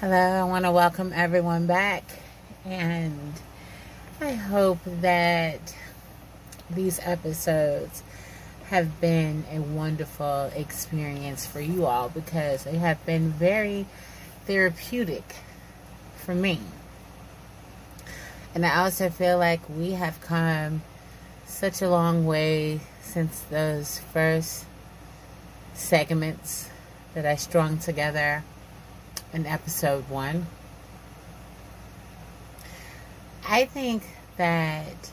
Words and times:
Hello, 0.00 0.16
I 0.16 0.44
want 0.44 0.64
to 0.64 0.70
welcome 0.70 1.12
everyone 1.14 1.66
back, 1.66 2.04
and 2.64 3.34
I 4.18 4.32
hope 4.32 4.78
that 4.86 5.76
these 6.70 6.98
episodes 7.02 8.02
have 8.68 8.98
been 9.02 9.44
a 9.52 9.58
wonderful 9.58 10.50
experience 10.56 11.44
for 11.44 11.60
you 11.60 11.84
all 11.84 12.08
because 12.08 12.64
they 12.64 12.78
have 12.78 13.04
been 13.04 13.28
very 13.28 13.84
therapeutic 14.46 15.36
for 16.16 16.34
me. 16.34 16.60
And 18.54 18.64
I 18.64 18.76
also 18.76 19.10
feel 19.10 19.36
like 19.36 19.60
we 19.68 19.90
have 19.90 20.18
come 20.22 20.80
such 21.44 21.82
a 21.82 21.90
long 21.90 22.24
way 22.24 22.80
since 23.02 23.40
those 23.40 23.98
first 24.14 24.64
segments 25.74 26.70
that 27.12 27.26
I 27.26 27.36
strung 27.36 27.76
together 27.76 28.44
in 29.32 29.46
episode 29.46 30.08
one. 30.08 30.46
I 33.48 33.64
think 33.64 34.02
that 34.36 35.10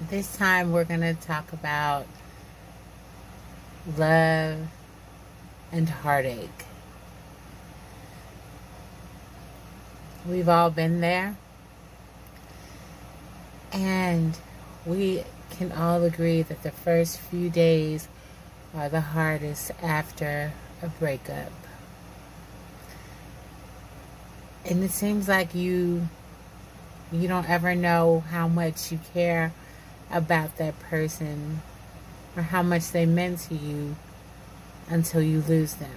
this 0.00 0.36
time 0.36 0.72
we're 0.72 0.84
going 0.84 1.00
to 1.00 1.14
talk 1.14 1.52
about 1.52 2.06
love 3.96 4.58
and 5.70 5.88
heartache. 5.88 6.66
We've 10.28 10.48
all 10.48 10.70
been 10.70 11.00
there. 11.00 11.36
And 13.72 14.36
we 14.84 15.24
can 15.50 15.72
all 15.72 16.02
agree 16.04 16.42
that 16.42 16.62
the 16.62 16.70
first 16.70 17.18
few 17.18 17.48
days 17.48 18.08
are 18.74 18.88
the 18.88 19.00
hardest 19.00 19.70
after 19.82 20.52
a 20.82 20.88
breakup 20.88 21.61
and 24.64 24.84
it 24.84 24.90
seems 24.90 25.28
like 25.28 25.54
you 25.54 26.08
you 27.10 27.28
don't 27.28 27.48
ever 27.48 27.74
know 27.74 28.20
how 28.30 28.48
much 28.48 28.90
you 28.90 28.98
care 29.12 29.52
about 30.10 30.56
that 30.56 30.78
person 30.80 31.60
or 32.36 32.42
how 32.42 32.62
much 32.62 32.90
they 32.90 33.04
meant 33.04 33.38
to 33.38 33.54
you 33.54 33.96
until 34.88 35.20
you 35.20 35.42
lose 35.42 35.74
them. 35.74 35.90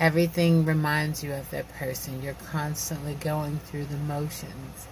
Everything 0.00 0.64
reminds 0.64 1.22
you 1.22 1.32
of 1.32 1.50
that 1.50 1.68
person. 1.68 2.22
You're 2.22 2.34
constantly 2.34 3.14
going 3.14 3.60
through 3.60 3.84
the 3.84 3.96
motions. 3.96 4.88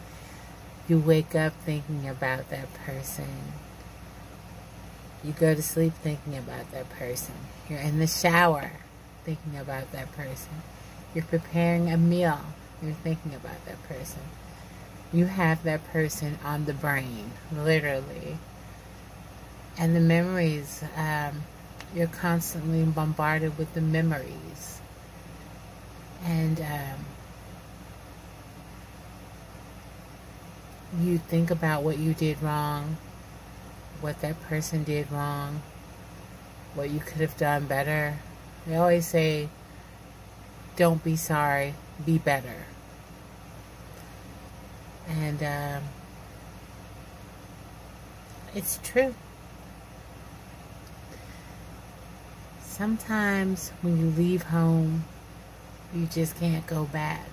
You 0.89 1.01
wake 1.01 1.35
up 1.35 1.55
thinking 1.65 2.09
about 2.09 2.51
that 2.51 2.73
person. 2.75 3.53
You 5.25 5.33
go 5.33 5.55
to 5.55 5.63
sleep 5.63 5.95
thinking 5.95 6.37
about 6.37 6.71
that 6.73 6.89
person. 6.91 7.35
You're 7.69 7.81
in 7.81 7.99
the 7.99 8.07
shower 8.07 8.71
thinking 9.25 9.59
about 9.59 9.91
that 9.93 10.13
person. 10.13 10.63
You're 11.15 11.25
preparing 11.25 11.91
a 11.91 11.97
meal. 11.97 12.41
You're 12.83 12.93
thinking 12.93 13.35
about 13.35 13.65
that 13.67 13.83
person. 13.89 14.23
You 15.13 15.27
have 15.27 15.63
that 15.65 15.87
person 15.93 16.39
on 16.45 16.65
the 16.65 16.75
brain, 16.75 17.31
literally. 17.53 18.39
And 19.79 19.95
the 19.95 20.01
memories, 20.01 20.83
um, 20.97 21.43
you're 21.95 22.07
constantly 22.09 22.85
bombarded 22.85 23.57
with 23.57 23.73
the 23.75 23.81
memories. 23.81 24.81
And 26.25 26.61
um, 26.61 27.05
you 31.01 31.19
think 31.19 31.51
about 31.51 31.83
what 31.83 31.99
you 31.99 32.15
did 32.15 32.43
wrong, 32.43 32.97
what 34.01 34.21
that 34.21 34.41
person 34.43 34.85
did 34.85 35.11
wrong, 35.11 35.63
what 36.75 36.91
you 36.91 37.01
could 37.01 37.21
have 37.21 37.37
done 37.37 37.67
better. 37.67 38.19
They 38.67 38.77
always 38.77 39.07
say, 39.07 39.49
don't 40.77 41.03
be 41.05 41.17
sorry, 41.17 41.75
be 42.05 42.19
better. 42.19 42.67
And 45.09 45.43
um, 45.43 45.83
it's 48.55 48.81
true. 48.83 49.15
Sometimes 52.61 53.71
when 53.83 53.99
you 53.99 54.07
leave 54.11 54.45
home, 54.45 55.05
you 55.95 56.07
just 56.07 56.37
can't 56.41 56.67
go 56.67 56.85
back. 56.87 57.29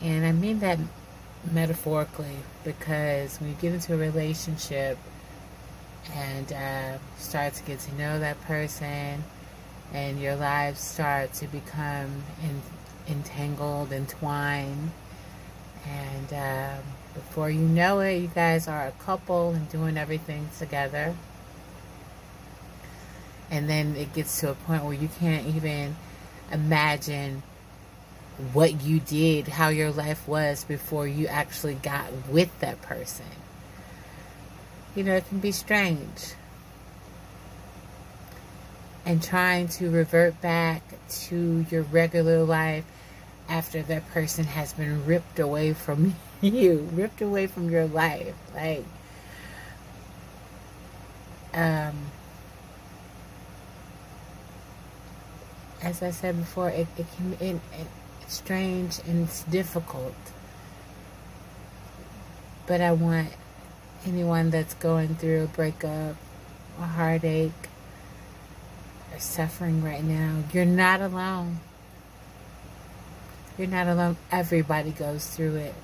And 0.00 0.26
I 0.26 0.32
mean 0.32 0.58
that 0.60 0.78
metaphorically 1.50 2.38
because 2.64 3.40
when 3.40 3.50
you 3.50 3.56
get 3.60 3.72
into 3.72 3.94
a 3.94 3.96
relationship 3.96 4.98
and 6.12 6.52
uh, 6.52 6.98
start 7.18 7.54
to 7.54 7.62
get 7.62 7.78
to 7.80 7.94
know 7.94 8.18
that 8.18 8.40
person, 8.42 9.22
and 9.92 10.20
your 10.20 10.36
lives 10.36 10.80
start 10.80 11.32
to 11.34 11.46
become 11.46 12.22
in, 12.42 12.62
entangled, 13.08 13.92
entwined, 13.92 14.90
and 15.86 16.32
um, 16.32 16.84
before 17.14 17.50
you 17.50 17.60
know 17.60 18.00
it, 18.00 18.18
you 18.18 18.28
guys 18.28 18.68
are 18.68 18.86
a 18.86 18.92
couple 18.92 19.50
and 19.50 19.68
doing 19.68 19.96
everything 19.96 20.48
together. 20.58 21.14
And 23.50 23.68
then 23.68 23.96
it 23.96 24.14
gets 24.14 24.40
to 24.40 24.50
a 24.50 24.54
point 24.54 24.84
where 24.84 24.94
you 24.94 25.08
can't 25.20 25.46
even 25.54 25.96
imagine 26.50 27.42
what 28.52 28.80
you 28.82 28.98
did, 29.00 29.46
how 29.48 29.68
your 29.68 29.90
life 29.90 30.26
was 30.26 30.64
before 30.64 31.06
you 31.06 31.26
actually 31.26 31.74
got 31.74 32.10
with 32.30 32.58
that 32.60 32.80
person. 32.80 33.26
You 34.94 35.04
know, 35.04 35.16
it 35.16 35.28
can 35.28 35.38
be 35.40 35.52
strange 35.52 36.34
and 39.04 39.22
trying 39.22 39.68
to 39.68 39.90
revert 39.90 40.40
back 40.40 40.82
to 41.08 41.66
your 41.70 41.82
regular 41.82 42.44
life 42.44 42.84
after 43.48 43.82
that 43.82 44.08
person 44.10 44.44
has 44.44 44.72
been 44.72 45.04
ripped 45.04 45.38
away 45.38 45.72
from 45.72 46.14
you, 46.40 46.88
ripped 46.92 47.20
away 47.20 47.46
from 47.46 47.70
your 47.70 47.86
life. 47.86 48.34
Like, 48.54 48.84
um, 51.52 51.96
as 55.82 56.02
I 56.02 56.10
said 56.10 56.38
before, 56.38 56.70
it, 56.70 56.86
it 56.96 57.06
can 57.16 57.32
it, 57.34 57.56
it, 57.56 57.86
it's 58.22 58.34
strange 58.34 59.00
and 59.06 59.24
it's 59.24 59.42
difficult. 59.44 60.14
But 62.66 62.80
I 62.80 62.92
want 62.92 63.28
anyone 64.06 64.50
that's 64.50 64.74
going 64.74 65.16
through 65.16 65.44
a 65.44 65.46
breakup, 65.48 66.16
a 66.78 66.86
heartache, 66.86 67.68
are 69.14 69.20
suffering 69.20 69.82
right 69.82 70.02
now, 70.02 70.44
you're 70.52 70.64
not 70.64 71.00
alone. 71.00 71.60
You're 73.58 73.68
not 73.68 73.86
alone. 73.86 74.16
Everybody 74.30 74.90
goes 74.90 75.26
through 75.26 75.56
it. 75.56 75.74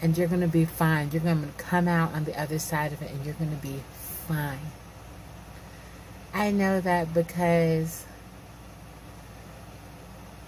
And 0.00 0.16
you're 0.16 0.28
going 0.28 0.42
to 0.42 0.48
be 0.48 0.64
fine. 0.64 1.10
You're 1.12 1.22
going 1.22 1.42
to 1.42 1.62
come 1.62 1.88
out 1.88 2.14
on 2.14 2.24
the 2.24 2.40
other 2.40 2.58
side 2.58 2.92
of 2.92 3.02
it 3.02 3.10
and 3.10 3.24
you're 3.24 3.34
going 3.34 3.50
to 3.50 3.56
be 3.56 3.80
fine. 4.26 4.70
I 6.32 6.52
know 6.52 6.80
that 6.80 7.12
because 7.12 8.04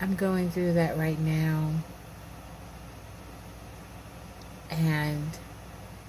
I'm 0.00 0.14
going 0.14 0.50
through 0.50 0.74
that 0.74 0.96
right 0.96 1.18
now. 1.18 1.72
And 4.70 5.30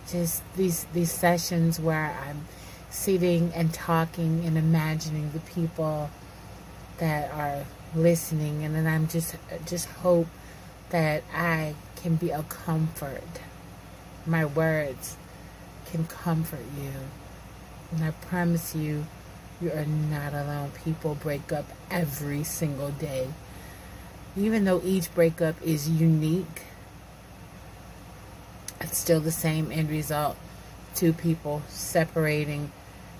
just 0.07 0.44
these 0.56 0.85
these 0.94 1.11
sessions 1.11 1.79
where 1.79 2.16
I'm 2.28 2.45
sitting 2.91 3.52
and 3.56 3.74
talking 3.74 4.44
and 4.46 4.57
imagining 4.57 5.31
the 5.31 5.40
people 5.40 6.12
that 6.97 7.31
are 7.31 7.66
listening 7.96 8.63
and 8.63 8.75
then 8.75 8.85
I'm 8.85 9.07
just 9.07 9.35
just 9.66 9.88
hope 9.88 10.28
that 10.91 11.24
I 11.34 11.75
can 11.96 12.16
be 12.16 12.29
a 12.29 12.44
comfort. 12.44 13.40
My 14.25 14.46
words 14.46 15.16
can 15.85 16.06
comfort 16.06 16.66
you. 16.78 16.91
And 17.91 18.03
I 18.03 18.12
promise 18.12 18.75
you, 18.75 19.05
you 19.61 19.72
are 19.72 19.85
not 19.85 20.34
alone. 20.34 20.72
People 20.84 21.16
break 21.16 21.52
up 21.52 21.66
every 21.90 22.43
single 22.43 22.90
day. 22.90 23.28
Even 24.35 24.64
though 24.64 24.82
each 24.84 25.14
breakup 25.14 25.61
is 25.61 25.90
unique, 25.90 26.64
it's 28.79 28.97
still 28.97 29.20
the 29.20 29.32
same 29.32 29.72
end 29.72 29.90
result. 29.90 30.38
Two 30.96 31.14
people 31.14 31.61
separating 31.67 32.72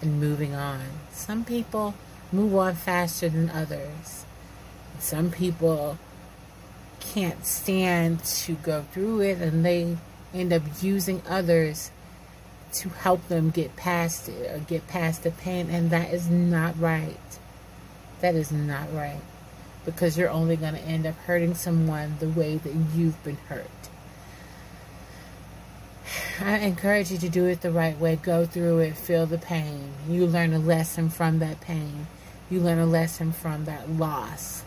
and 0.01 0.19
moving 0.19 0.56
on. 0.56 0.81
Some 1.12 1.45
people 1.45 1.94
move 2.31 2.56
on 2.56 2.75
faster 2.75 3.30
than 3.30 3.50
others. 3.50 4.25
Some 5.00 5.31
people 5.31 5.98
can't 7.00 7.45
stand 7.45 8.24
to 8.24 8.53
go 8.56 8.83
through 8.92 9.21
it 9.21 9.39
and 9.39 9.65
they 9.65 9.98
end 10.33 10.53
up 10.53 10.62
using 10.81 11.21
others 11.27 11.92
to 12.74 12.89
help 12.89 13.27
them 13.27 13.50
get 13.50 13.75
past 13.75 14.30
it 14.30 14.50
or 14.50 14.59
get 14.59 14.88
past 14.88 15.24
the 15.24 15.31
pain 15.31 15.69
and 15.69 15.89
that 15.89 16.13
is 16.13 16.30
not 16.30 16.80
right. 16.80 17.18
That 18.21 18.36
is 18.36 18.51
not 18.51 18.94
right. 18.94 19.21
Because 19.83 20.18
you're 20.18 20.30
only 20.30 20.56
going 20.56 20.75
to 20.75 20.81
end 20.81 21.06
up 21.07 21.15
hurting 21.25 21.56
someone 21.56 22.18
the 22.19 22.30
way 22.30 22.57
that 22.57 22.74
you've 22.95 23.21
been 23.24 23.38
hurt. 23.50 23.68
I 26.43 26.57
encourage 26.59 27.11
you 27.11 27.19
to 27.19 27.29
do 27.29 27.45
it 27.45 27.61
the 27.61 27.71
right 27.71 27.97
way. 27.99 28.15
Go 28.15 28.45
through 28.45 28.79
it, 28.79 28.97
feel 28.97 29.25
the 29.27 29.38
pain. 29.38 29.93
You 30.09 30.25
learn 30.25 30.53
a 30.53 30.59
lesson 30.59 31.09
from 31.09 31.39
that 31.39 31.61
pain. 31.61 32.07
you 32.49 32.59
learn 32.59 32.79
a 32.79 32.85
lesson 32.85 33.31
from 33.31 33.65
that 33.65 33.89
loss. 33.89 34.63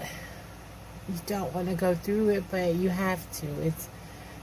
You 0.00 1.20
don't 1.26 1.52
want 1.52 1.68
to 1.68 1.74
go 1.74 1.94
through 1.94 2.28
it, 2.30 2.44
but 2.50 2.76
you 2.76 2.88
have 2.90 3.30
to. 3.40 3.46
It's 3.62 3.88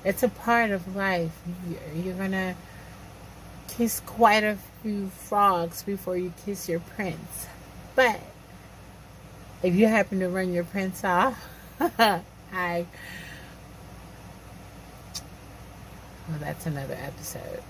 it's 0.04 0.24
a 0.24 0.30
part 0.30 0.72
of 0.72 0.96
life. 0.96 1.32
You're 1.96 2.14
gonna 2.14 2.56
kiss 3.68 4.02
quite 4.02 4.44
a 4.44 4.58
few 4.84 5.08
frogs 5.08 5.84
before 5.84 6.18
you 6.18 6.34
kiss 6.46 6.68
your 6.68 6.82
prince. 6.82 7.48
But 7.96 8.20
if 9.64 9.74
you 9.74 9.88
happen 9.88 10.20
to 10.20 10.30
run 10.30 10.54
your 10.54 10.66
prince 10.66 11.04
off, 11.04 11.48
I 11.80 12.86
well, 16.30 16.40
that's 16.40 16.66
another 16.66 16.98
episode. 17.02 17.62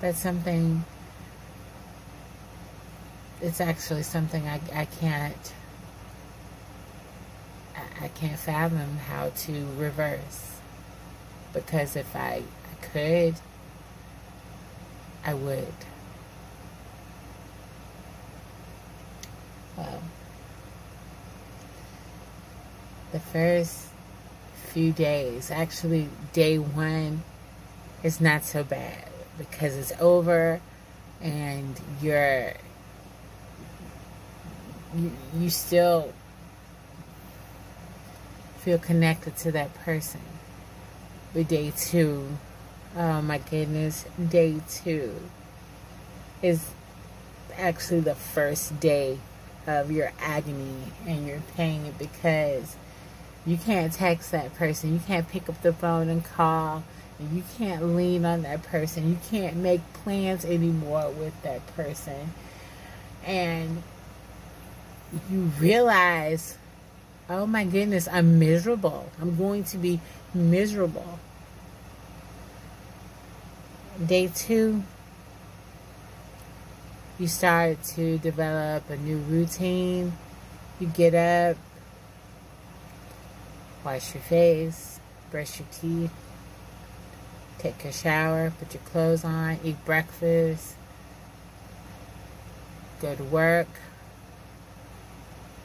That's 0.00 0.18
something, 0.18 0.84
it's 3.40 3.60
actually 3.60 4.02
something 4.02 4.46
I, 4.46 4.60
I 4.74 4.84
can't, 4.84 5.52
I, 7.74 8.04
I 8.04 8.08
can't 8.08 8.38
fathom 8.38 8.98
how 9.08 9.30
to 9.30 9.66
reverse. 9.78 10.58
Because 11.54 11.96
if 11.96 12.14
I, 12.14 12.42
I 12.42 12.86
could, 12.92 13.34
I 15.24 15.32
would. 15.32 15.72
Well, 19.78 20.02
the 23.12 23.20
first 23.20 23.85
few 24.76 24.92
days, 24.92 25.50
actually, 25.50 26.06
day 26.34 26.58
one 26.58 27.22
is 28.02 28.20
not 28.20 28.44
so 28.44 28.62
bad 28.62 29.08
because 29.38 29.74
it's 29.74 29.90
over 29.98 30.60
and 31.22 31.80
you're 32.02 32.52
you, 34.94 35.12
you 35.34 35.48
still 35.48 36.12
feel 38.58 38.76
connected 38.76 39.34
to 39.34 39.50
that 39.50 39.72
person. 39.76 40.20
But 41.32 41.48
day 41.48 41.72
two, 41.74 42.36
oh 42.94 43.22
my 43.22 43.38
goodness, 43.38 44.04
day 44.28 44.60
two 44.68 45.14
is 46.42 46.68
actually 47.56 48.00
the 48.00 48.14
first 48.14 48.78
day 48.78 49.20
of 49.66 49.90
your 49.90 50.12
agony 50.20 50.92
and 51.06 51.26
your 51.26 51.40
pain 51.56 51.94
because 51.98 52.76
you 53.46 53.56
can't 53.56 53.92
text 53.92 54.32
that 54.32 54.54
person. 54.54 54.92
You 54.92 55.00
can't 55.06 55.28
pick 55.28 55.48
up 55.48 55.62
the 55.62 55.72
phone 55.72 56.08
and 56.08 56.24
call 56.24 56.82
you 57.18 57.42
can't 57.56 57.96
lean 57.96 58.24
on 58.26 58.42
that 58.42 58.62
person. 58.62 59.08
You 59.08 59.18
can't 59.30 59.56
make 59.56 59.80
plans 59.94 60.44
anymore 60.44 61.10
with 61.10 61.40
that 61.42 61.66
person. 61.74 62.34
And 63.24 63.82
you 65.30 65.40
realize, 65.58 66.58
oh 67.30 67.46
my 67.46 67.64
goodness, 67.64 68.06
I'm 68.10 68.38
miserable. 68.38 69.10
I'm 69.20 69.36
going 69.36 69.64
to 69.64 69.78
be 69.78 70.00
miserable. 70.34 71.18
Day 74.04 74.30
two, 74.34 74.82
you 77.18 77.28
start 77.28 77.82
to 77.94 78.18
develop 78.18 78.90
a 78.90 78.96
new 78.96 79.16
routine. 79.16 80.12
You 80.78 80.88
get 80.88 81.14
up, 81.14 81.56
wash 83.86 84.14
your 84.14 84.22
face, 84.24 84.98
brush 85.30 85.60
your 85.60 85.68
teeth, 85.70 86.10
take 87.58 87.84
a 87.84 87.92
shower, 87.92 88.52
put 88.58 88.74
your 88.74 88.82
clothes 88.82 89.24
on, 89.24 89.60
eat 89.62 89.76
breakfast, 89.84 90.74
go 93.00 93.14
to 93.14 93.22
work, 93.22 93.68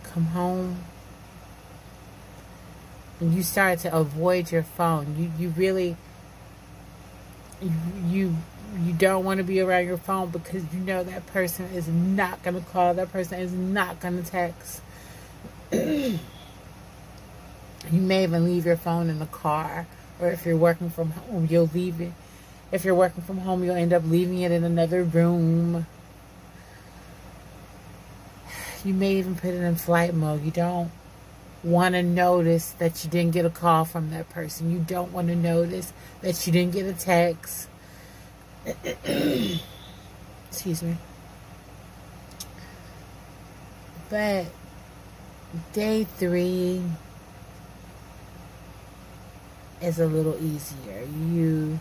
come 0.04 0.26
home, 0.26 0.84
and 3.20 3.34
you 3.34 3.42
start 3.42 3.80
to 3.80 3.92
avoid 3.92 4.52
your 4.52 4.64
phone. 4.64 5.16
You 5.18 5.32
you 5.40 5.50
really 5.58 5.98
you 7.60 7.72
you, 8.06 8.36
you 8.84 8.94
don't 8.94 9.26
want 9.26 9.40
to 9.40 9.44
be 9.44 9.62
around 9.62 9.88
your 9.88 9.98
phone 9.98 10.30
because 10.30 10.64
you 10.72 10.80
know 10.80 11.04
that 11.04 11.26
person 11.26 11.66
is 11.74 11.88
not 11.88 12.44
going 12.44 12.54
to 12.54 12.70
call, 12.70 12.94
that 12.94 13.12
person 13.12 13.40
is 13.40 13.52
not 13.52 14.00
going 14.00 14.24
to 14.24 14.30
text. 14.30 14.82
you 17.92 18.02
may 18.02 18.24
even 18.24 18.46
leave 18.46 18.66
your 18.66 18.78
phone 18.78 19.10
in 19.10 19.20
the 19.20 19.26
car 19.26 19.88
or 20.20 20.30
if 20.30 20.46
you're 20.46 20.58
working 20.58 20.90
from 20.90 21.12
home, 21.12 21.48
you'll 21.50 21.70
leave 21.74 22.00
it. 22.00 22.14
If 22.72 22.86
you're 22.86 22.96
working 22.96 23.24
from 23.24 23.40
home, 23.40 23.64
you'll 23.64 23.76
end 23.76 23.92
up 23.92 24.04
leaving 24.06 24.40
it 24.40 24.52
in 24.52 24.64
another 24.64 25.04
room. 25.04 25.88
You 28.86 28.94
may 28.94 29.16
even 29.16 29.36
put 29.36 29.50
it 29.50 29.62
in 29.62 29.76
flight 29.76 30.14
mode. 30.14 30.44
You 30.44 30.52
don't 30.52 30.92
want 31.64 31.96
to 31.96 32.04
notice 32.04 32.72
that 32.72 33.04
you 33.04 33.10
didn't 33.10 33.34
get 33.34 33.46
a 33.46 33.50
call 33.50 33.86
from 33.86 34.12
that 34.12 34.30
person. 34.30 34.72
You 34.72 34.80
don't 34.80 35.12
want 35.12 35.28
to 35.28 35.36
notice 35.36 35.92
that 36.22 36.46
you 36.46 36.54
didn't 36.54 36.74
get 36.74 36.86
a 36.86 36.94
text. 36.94 37.68
Excuse 40.50 40.84
me. 40.84 40.98
But 44.10 44.46
day 45.74 46.04
three, 46.04 46.82
is 49.82 50.00
a 50.00 50.06
little 50.06 50.36
easier. 50.44 51.04
You 51.04 51.80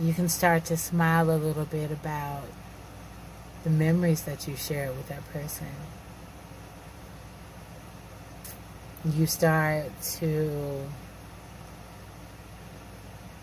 you 0.00 0.14
can 0.14 0.28
start 0.28 0.64
to 0.66 0.76
smile 0.76 1.30
a 1.30 1.36
little 1.36 1.66
bit 1.66 1.90
about 1.90 2.44
the 3.64 3.70
memories 3.70 4.22
that 4.22 4.48
you 4.48 4.56
share 4.56 4.88
with 4.92 5.08
that 5.08 5.26
person. 5.32 5.66
You 9.04 9.26
start 9.26 9.86
to 10.18 10.86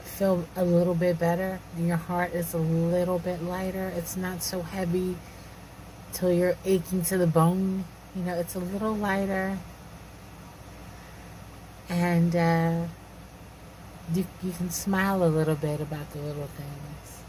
feel 0.04 0.48
a 0.56 0.66
little 0.66 0.96
bit 0.96 1.20
better 1.20 1.60
your 1.78 1.98
heart 1.98 2.34
is 2.34 2.54
a 2.54 2.58
little 2.58 3.20
bit 3.20 3.44
lighter. 3.44 3.94
It's 3.96 4.18
not 4.18 4.42
so 4.42 4.62
heavy 4.62 5.16
till 6.14 6.32
you're 6.32 6.56
aching 6.66 7.04
to 7.04 7.18
the 7.18 7.28
bone. 7.28 7.86
You 8.16 8.24
know, 8.24 8.34
it's 8.34 8.56
a 8.56 8.60
little 8.60 8.96
lighter. 8.96 9.60
And 11.90 12.36
uh, 12.36 12.88
you, 14.14 14.26
you 14.42 14.52
can 14.52 14.70
smile 14.70 15.24
a 15.24 15.28
little 15.28 15.56
bit 15.56 15.82
about 15.82 16.12
the 16.12 16.20
little 16.20 16.48
things. 16.48 17.22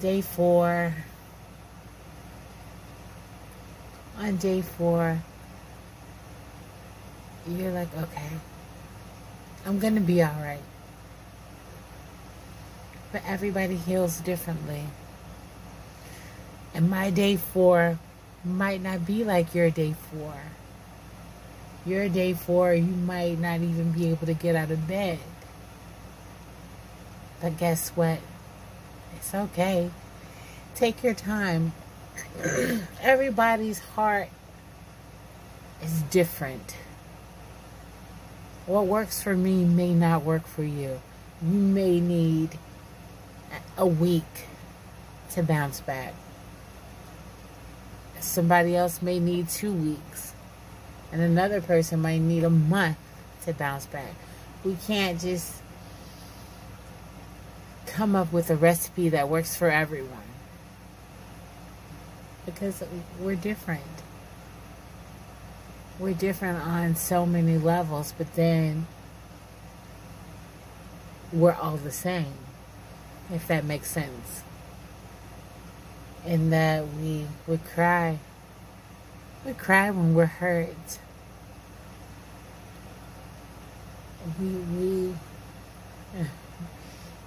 Day 0.00 0.20
four. 0.20 0.94
On 4.18 4.36
day 4.36 4.62
four, 4.62 5.20
you're 7.46 7.70
like, 7.70 7.94
okay, 7.98 8.30
I'm 9.66 9.78
going 9.78 9.94
to 9.94 10.00
be 10.00 10.22
all 10.22 10.40
right. 10.40 10.62
But 13.12 13.22
everybody 13.26 13.76
heals 13.76 14.20
differently. 14.20 14.84
And 16.74 16.88
my 16.88 17.10
day 17.10 17.36
four 17.36 17.98
might 18.42 18.82
not 18.82 19.06
be 19.06 19.22
like 19.22 19.54
your 19.54 19.70
day 19.70 19.94
four. 20.10 20.34
Your 21.86 22.08
day 22.08 22.34
four, 22.34 22.74
you 22.74 22.82
might 22.82 23.38
not 23.38 23.60
even 23.60 23.92
be 23.92 24.08
able 24.08 24.26
to 24.26 24.34
get 24.34 24.56
out 24.56 24.72
of 24.72 24.88
bed. 24.88 25.20
But 27.40 27.56
guess 27.58 27.90
what? 27.90 28.18
It's 29.16 29.32
okay. 29.32 29.90
Take 30.74 31.04
your 31.04 31.14
time. 31.14 31.72
Everybody's 33.00 33.78
heart 33.78 34.28
is 35.80 36.02
different. 36.10 36.74
What 38.66 38.86
works 38.86 39.22
for 39.22 39.36
me 39.36 39.64
may 39.64 39.94
not 39.94 40.24
work 40.24 40.44
for 40.48 40.64
you. 40.64 41.00
You 41.40 41.58
may 41.58 42.00
need 42.00 42.58
a 43.78 43.86
week 43.86 44.24
to 45.30 45.42
bounce 45.44 45.80
back. 45.82 46.14
Somebody 48.18 48.74
else 48.74 49.00
may 49.00 49.20
need 49.20 49.48
two 49.48 49.72
weeks 49.72 50.32
and 51.16 51.24
another 51.24 51.62
person 51.62 52.02
might 52.02 52.18
need 52.18 52.44
a 52.44 52.50
month 52.50 52.98
to 53.42 53.54
bounce 53.54 53.86
back. 53.86 54.14
We 54.62 54.76
can't 54.86 55.18
just 55.18 55.62
come 57.86 58.14
up 58.14 58.30
with 58.34 58.50
a 58.50 58.54
recipe 58.54 59.08
that 59.08 59.30
works 59.30 59.56
for 59.56 59.70
everyone 59.70 60.28
because 62.44 62.84
we're 63.18 63.34
different. 63.34 63.80
We're 65.98 66.12
different 66.12 66.58
on 66.58 66.96
so 66.96 67.24
many 67.24 67.56
levels, 67.56 68.12
but 68.18 68.34
then 68.34 68.86
we're 71.32 71.54
all 71.54 71.78
the 71.78 71.90
same, 71.90 72.34
if 73.32 73.48
that 73.48 73.64
makes 73.64 73.90
sense. 73.90 74.42
In 76.26 76.50
that 76.50 76.86
we 76.86 77.24
would 77.46 77.64
cry 77.64 78.18
we 79.46 79.52
cry 79.52 79.90
when 79.90 80.12
we're 80.12 80.26
hurt. 80.26 80.98
We, 84.40 84.46
we, 84.46 85.14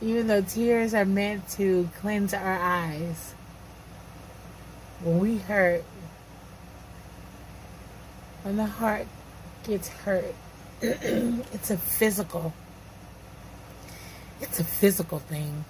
Even 0.01 0.27
though 0.27 0.41
tears 0.41 0.93
are 0.93 1.05
meant 1.05 1.47
to 1.51 1.89
cleanse 1.99 2.33
our 2.33 2.59
eyes, 2.59 3.33
when 5.03 5.19
we 5.19 5.37
hurt, 5.37 5.83
when 8.43 8.57
the 8.57 8.65
heart 8.65 9.07
gets 9.63 9.87
hurt, 9.89 10.35
it's 10.81 11.69
a 11.69 11.77
physical. 11.77 12.53
It's 14.41 14.59
a 14.59 14.63
physical 14.63 15.19
thing. 15.19 15.65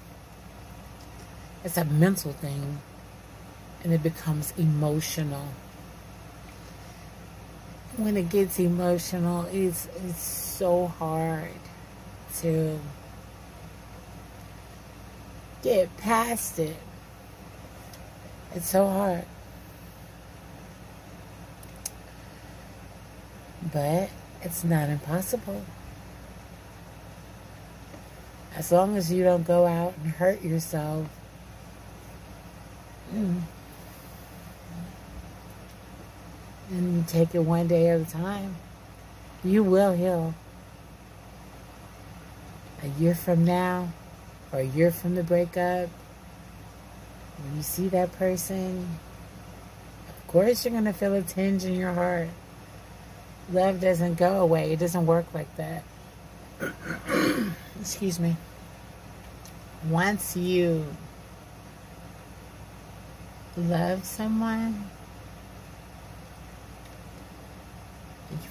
It's 1.63 1.77
a 1.77 1.86
mental 1.86 2.33
thing. 2.33 2.79
And 3.83 3.93
it 3.93 4.03
becomes 4.03 4.53
emotional. 4.57 5.48
When 8.00 8.15
it 8.15 8.29
gets 8.29 8.58
emotional, 8.60 9.46
it's 9.51 9.89
it's 10.06 10.24
so 10.24 10.88
hard 10.88 11.51
to 12.39 12.79
get 15.62 15.98
past 15.98 16.60
it. 16.60 16.77
It's 18.56 18.70
so 18.70 18.88
hard. 18.88 19.25
But 23.74 24.10
it's 24.44 24.63
not 24.63 24.88
impossible. 24.88 25.65
As 28.56 28.72
long 28.72 28.96
as 28.96 29.12
you 29.12 29.25
don't 29.25 29.46
go 29.46 29.68
out 29.68 29.94
and 30.01 30.13
hurt 30.13 30.41
yourself. 30.41 31.08
Mm, 33.13 33.41
and 36.70 37.08
take 37.08 37.34
it 37.34 37.40
one 37.40 37.68
day 37.68 37.90
at 37.90 38.00
a 38.00 38.06
time, 38.06 38.56
you 39.44 39.64
will 39.64 39.94
heal. 39.94 40.34
A 42.84 42.88
year 42.88 43.16
from 43.16 43.44
now, 43.44 43.90
or 44.52 44.60
a 44.60 44.64
year 44.64 44.92
from 44.92 45.16
the 45.16 45.24
breakup, 45.24 45.90
when 47.42 47.58
you 47.58 47.62
see 47.64 47.88
that 47.90 48.12
person, 48.14 48.88
of 50.08 50.28
course 50.28 50.64
you're 50.64 50.72
going 50.72 50.86
to 50.86 50.94
feel 50.94 51.14
a 51.14 51.22
tinge 51.22 51.64
in 51.66 51.76
your 51.76 51.94
heart. 51.94 52.30
Love 53.52 53.82
doesn't 53.82 54.16
go 54.16 54.40
away, 54.40 54.72
it 54.72 54.80
doesn't 54.80 55.06
work 55.06 55.26
like 55.34 55.54
that. 55.58 55.84
Excuse 57.80 58.20
me. 58.20 58.36
Once 59.90 60.36
you 60.36 60.86
love 63.58 64.04
someone, 64.06 64.90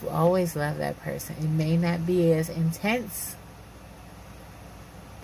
you 0.02 0.08
always 0.08 0.56
love 0.56 0.78
that 0.78 1.00
person. 1.00 1.36
It 1.38 1.48
may 1.48 1.76
not 1.76 2.06
be 2.06 2.32
as 2.32 2.48
intense, 2.48 3.36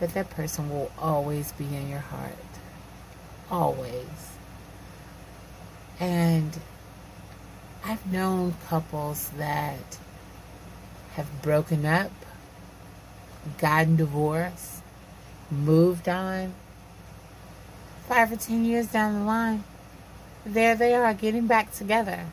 but 0.00 0.14
that 0.14 0.31
person 0.31 0.71
will 0.71 0.90
always 0.99 1.52
be 1.52 1.64
in 1.64 1.88
your 1.88 2.00
heart. 2.00 2.33
Always. 3.50 4.33
And 6.00 6.59
I've 7.85 8.11
known 8.11 8.54
couples 8.69 9.28
that 9.37 9.99
have 11.12 11.43
broken 11.43 11.87
up, 11.87 12.11
gotten 13.59 13.97
divorced, 13.97 14.83
moved 15.50 16.09
on. 16.09 16.54
Five 18.09 18.33
or 18.33 18.37
ten 18.37 18.64
years 18.64 18.88
down 18.88 19.14
the 19.14 19.21
line, 19.21 19.64
there 20.45 20.75
they 20.75 20.95
are 20.95 21.14
getting 21.14 21.47
back 21.47 21.73
together, 21.73 22.26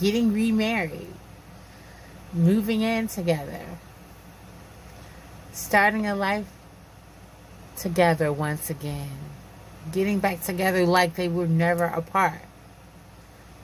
getting 0.00 0.32
remarried, 0.32 1.14
moving 2.32 2.82
in 2.82 3.08
together, 3.08 3.64
starting 5.52 6.06
a 6.06 6.14
life 6.14 6.46
together 7.76 8.32
once 8.32 8.68
again, 8.68 9.18
getting 9.92 10.18
back 10.18 10.42
together 10.42 10.84
like 10.84 11.14
they 11.14 11.28
were 11.28 11.46
never 11.46 11.84
apart. 11.84 12.42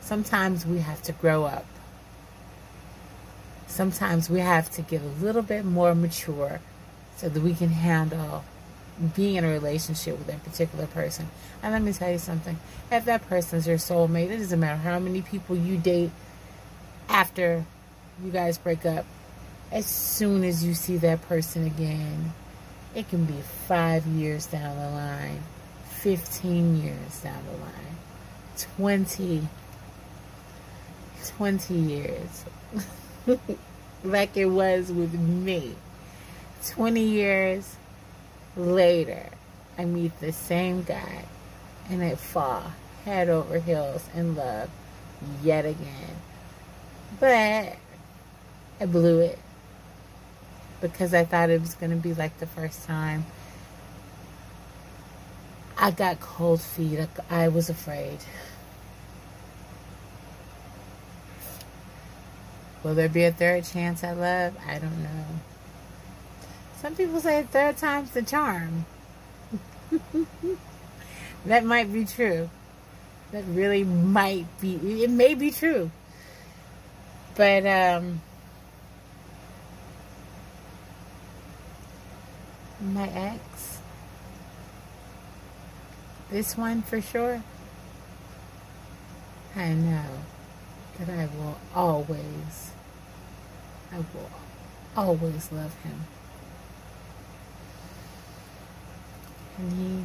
Sometimes 0.00 0.64
we 0.64 0.78
have 0.78 1.02
to 1.02 1.12
grow 1.12 1.44
up. 1.44 1.66
Sometimes 3.66 4.30
we 4.30 4.40
have 4.40 4.70
to 4.70 4.82
get 4.82 5.02
a 5.02 5.24
little 5.24 5.42
bit 5.42 5.64
more 5.64 5.94
mature 5.94 6.60
so 7.16 7.28
that 7.28 7.42
we 7.42 7.54
can 7.54 7.68
handle 7.68 8.44
being 9.14 9.36
in 9.36 9.44
a 9.44 9.48
relationship 9.48 10.18
with 10.18 10.26
that 10.26 10.42
particular 10.44 10.86
person. 10.86 11.28
And 11.62 11.72
let 11.72 11.82
me 11.82 11.92
tell 11.92 12.10
you 12.10 12.18
something 12.18 12.58
if 12.90 13.04
that 13.04 13.28
person 13.28 13.58
is 13.58 13.66
your 13.66 13.78
soulmate, 13.78 14.30
it 14.30 14.38
doesn't 14.38 14.60
matter 14.60 14.76
how 14.76 14.98
many 14.98 15.22
people 15.22 15.56
you 15.56 15.76
date 15.76 16.10
after 17.08 17.64
you 18.24 18.30
guys 18.30 18.58
break 18.58 18.86
up, 18.86 19.04
as 19.70 19.86
soon 19.86 20.44
as 20.44 20.64
you 20.64 20.74
see 20.74 20.96
that 20.98 21.22
person 21.28 21.66
again, 21.66 22.32
it 22.94 23.08
can 23.08 23.24
be 23.24 23.34
five 23.66 24.06
years 24.06 24.46
down 24.46 24.76
the 24.76 24.90
line, 24.90 25.42
15 26.00 26.82
years 26.82 27.20
down 27.20 27.42
the 27.46 27.58
line, 27.58 27.96
20, 28.76 29.48
20 31.24 31.74
years, 31.74 32.44
like 34.04 34.36
it 34.36 34.46
was 34.46 34.90
with 34.90 35.12
me. 35.14 35.74
20 36.64 37.00
years 37.00 37.76
later, 38.56 39.28
I 39.78 39.84
meet 39.84 40.18
the 40.20 40.32
same 40.32 40.82
guy 40.82 41.24
and 41.90 42.02
I 42.02 42.14
fall 42.14 42.72
head 43.04 43.28
over 43.28 43.58
heels 43.58 44.08
in 44.14 44.34
love 44.34 44.68
yet 45.42 45.64
again. 45.64 46.16
But 47.20 47.76
I 48.80 48.86
blew 48.86 49.20
it 49.20 49.38
because 50.80 51.14
I 51.14 51.24
thought 51.24 51.50
it 51.50 51.60
was 51.60 51.74
going 51.74 51.90
to 51.90 51.96
be 51.96 52.14
like 52.14 52.38
the 52.38 52.46
first 52.46 52.84
time. 52.84 53.26
I 55.78 55.90
got 55.90 56.20
cold 56.20 56.60
feet. 56.60 56.98
I 57.30 57.48
was 57.48 57.68
afraid. 57.68 58.18
Will 62.82 62.94
there 62.94 63.08
be 63.08 63.24
a 63.24 63.32
third 63.32 63.64
chance 63.64 64.02
at 64.04 64.16
love? 64.16 64.54
I 64.66 64.78
don't 64.78 65.02
know. 65.02 65.24
Some 66.80 66.94
people 66.94 67.20
say 67.20 67.42
third 67.42 67.78
time's 67.78 68.10
the 68.10 68.22
charm. 68.22 68.84
that 71.46 71.64
might 71.64 71.92
be 71.92 72.04
true. 72.04 72.50
That 73.32 73.44
really 73.48 73.82
might 73.82 74.46
be. 74.60 75.02
It 75.02 75.10
may 75.10 75.34
be 75.34 75.50
true. 75.50 75.90
But, 77.34 77.66
um, 77.66 78.20
my 82.80 83.08
ex, 83.08 83.78
this 86.30 86.56
one 86.56 86.82
for 86.82 87.00
sure, 87.00 87.42
I 89.54 89.72
know 89.72 90.04
that 90.98 91.08
I 91.08 91.26
will 91.36 91.58
always, 91.74 92.70
I 93.92 93.98
will 93.98 94.30
always 94.96 95.50
love 95.50 95.74
him. 95.82 96.04
And 99.58 99.72
he, 99.72 100.04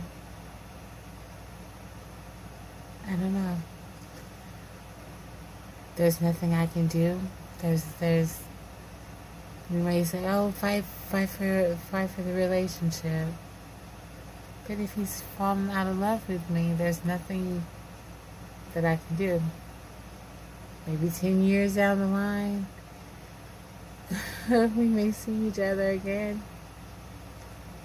I 3.07 3.15
don't 3.15 3.33
know. 3.33 3.57
There's 5.95 6.21
nothing 6.21 6.53
I 6.53 6.67
can 6.67 6.87
do. 6.87 7.19
There's, 7.61 7.83
there's, 7.99 8.39
you 9.69 9.79
may 9.79 10.03
say, 10.03 10.25
oh, 10.27 10.51
fight, 10.51 10.85
fight 11.09 11.29
for, 11.29 11.77
fight 11.89 12.09
for 12.09 12.21
the 12.21 12.33
relationship. 12.33 13.27
But 14.67 14.79
if 14.79 14.93
he's 14.93 15.21
fallen 15.37 15.69
out 15.69 15.87
of 15.87 15.99
love 15.99 16.27
with 16.29 16.49
me, 16.49 16.73
there's 16.77 17.03
nothing 17.03 17.63
that 18.73 18.85
I 18.85 18.99
can 19.07 19.17
do. 19.17 19.41
Maybe 20.87 21.09
10 21.09 21.43
years 21.43 21.75
down 21.75 21.99
the 21.99 22.07
line, 22.07 22.67
we 24.49 24.85
may 24.85 25.11
see 25.11 25.47
each 25.47 25.59
other 25.59 25.89
again 25.89 26.41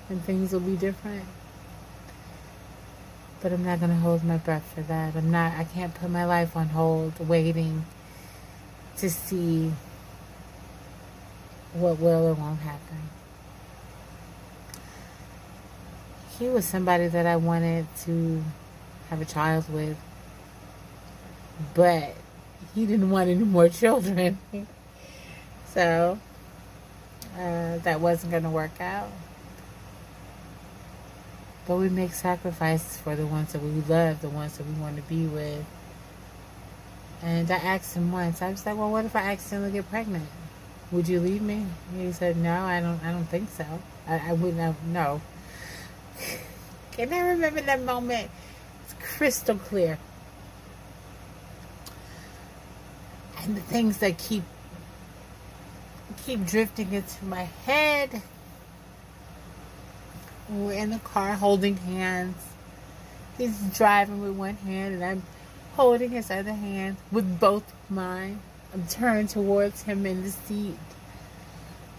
and 0.09 0.23
things 0.25 0.53
will 0.53 0.61
be 0.61 0.77
different. 0.77 1.25
But 3.41 3.53
I'm 3.53 3.65
not 3.65 3.81
going 3.81 3.91
to 3.91 3.97
hold 3.97 4.25
my 4.25 4.39
breath 4.39 4.73
for 4.75 4.81
that. 4.83 5.15
I'm 5.15 5.31
not, 5.31 5.53
I 5.53 5.65
can't 5.65 5.95
put 5.95 6.11
my 6.11 6.25
life 6.25 6.57
on 6.57 6.69
hold 6.69 7.19
waiting 7.29 7.85
to 8.99 9.11
see 9.11 9.73
what 11.75 11.99
will 12.01 12.27
or 12.27 12.35
won't 12.35 12.61
happen. 12.61 13.11
He 16.39 16.49
was 16.49 16.65
somebody 16.65 17.09
that 17.09 17.27
I 17.27 17.37
wanted 17.37 17.87
to 18.05 18.43
have 19.09 19.21
a 19.21 19.25
child 19.25 19.73
with, 19.73 19.97
but 21.75 22.15
he 22.75 22.87
didn't 22.87 23.11
want 23.11 23.31
any 23.31 23.45
more 23.45 23.69
children. 23.69 24.39
so 25.73 26.19
uh, 27.35 27.79
that 27.79 28.01
wasn't 28.01 28.33
going 28.33 28.43
to 28.43 28.51
work 28.51 28.81
out. 28.81 29.11
But 31.67 31.77
we 31.77 31.89
make 31.89 32.13
sacrifices 32.13 32.99
for 32.99 33.17
the 33.17 33.27
ones 33.27 33.53
that 33.53 33.63
we 33.63 33.81
love, 33.83 34.21
the 34.23 34.29
ones 34.29 34.59
that 34.59 34.67
we 34.67 34.75
want 34.75 34.97
to 34.97 35.03
be 35.03 35.27
with. 35.27 35.65
And 37.23 37.51
I 37.51 37.57
asked 37.57 37.97
him 37.97 38.13
once, 38.13 38.41
I 38.41 38.51
was 38.51 38.65
like, 38.65 38.77
well, 38.77 38.91
what 38.91 39.05
if 39.05 39.17
I 39.17 39.33
accidentally 39.33 39.73
get 39.73 39.89
pregnant? 39.91 40.29
would 40.91 41.09
you 41.09 41.21
leave 41.21 41.43
me? 41.43 41.67
He 41.97 42.13
said, 42.13 42.37
no, 42.37 42.63
I 42.63 42.81
don't, 42.81 43.03
I 43.05 43.11
don't 43.11 43.25
think 43.25 43.51
so. 43.51 43.65
I, 44.07 44.31
I 44.31 44.33
wouldn't 44.33 44.61
have, 44.61 44.83
no. 44.87 45.21
Can 46.93 47.13
I 47.13 47.21
remember 47.31 47.61
that 47.61 47.83
moment? 47.83 48.31
It's 48.85 48.95
crystal 49.01 49.57
clear. 49.57 49.99
And 53.43 53.57
the 53.57 53.61
things 53.61 53.99
that 53.99 54.19
keep, 54.19 54.45
keep 56.25 56.47
drifting 56.47 56.93
into 56.93 57.25
my 57.25 57.43
head. 57.43 58.23
We're 60.49 60.73
in 60.73 60.91
the 60.91 60.99
car 60.99 61.35
holding 61.35 61.77
hands. 61.77 62.37
He's 63.37 63.59
driving 63.77 64.23
with 64.23 64.37
one 64.37 64.57
hand 64.57 64.95
and 64.95 65.05
I'm 65.05 65.23
holding 65.75 66.11
his 66.11 66.31
other 66.31 66.53
hand 66.53 66.97
with 67.11 67.41
both 67.41 67.65
mine. 67.91 68.41
I'm 68.73 68.87
turned 68.87 69.31
towards 69.31 69.83
him 69.83 70.07
in 70.07 70.23
the 70.23 70.31
seat. 70.31 70.79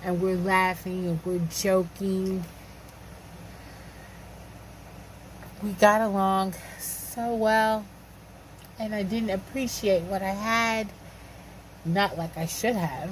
And 0.03 0.21
we're 0.21 0.37
laughing 0.37 1.05
and 1.07 1.19
we're 1.25 1.41
joking. 1.49 2.43
We 5.61 5.71
got 5.71 6.01
along 6.01 6.53
so 6.79 7.35
well. 7.35 7.85
And 8.79 8.95
I 8.95 9.03
didn't 9.03 9.31
appreciate 9.31 10.03
what 10.03 10.21
I 10.21 10.29
had. 10.29 10.87
Not 11.83 12.17
like 12.17 12.37
I 12.37 12.45
should 12.45 12.75
have. 12.75 13.09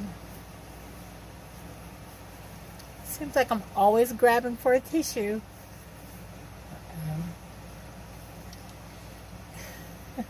Seems 3.18 3.36
like 3.36 3.50
I'm 3.52 3.64
always 3.76 4.12
grabbing 4.12 4.58
for 4.58 4.74
a 4.74 4.80
tissue. 4.82 5.42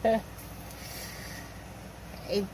It 2.29 2.45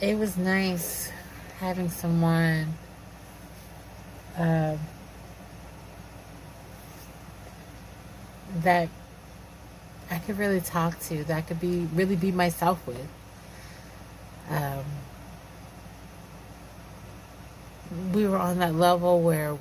it 0.00 0.18
was 0.18 0.36
nice 0.36 1.10
having 1.58 1.88
someone 1.88 2.74
uh, 4.36 4.76
that 8.62 8.88
I 10.10 10.18
could 10.18 10.38
really 10.38 10.60
talk 10.60 10.98
to, 11.08 11.24
that 11.24 11.36
I 11.36 11.40
could 11.42 11.60
be 11.60 11.86
really 11.94 12.16
be 12.16 12.30
myself 12.32 12.86
with. 12.86 13.08
Um, 14.50 14.84
we 18.12 18.26
were 18.26 18.38
on 18.38 18.58
that 18.58 18.74
level 18.74 19.20
where 19.20 19.56